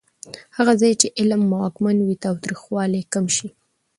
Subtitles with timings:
[0.57, 3.49] هغه ځای چې علم واکمن وي، تاوتریخوالی کم شي.